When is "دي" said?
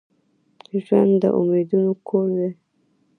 2.37-2.49